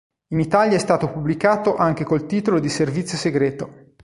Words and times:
In 0.29 0.39
Italia 0.39 0.77
è 0.77 0.79
stato 0.79 1.11
pubblicato 1.11 1.75
anche 1.75 2.03
col 2.03 2.25
titolo 2.25 2.59
di 2.59 2.69
Servizio 2.69 3.19
segreto. 3.19 3.93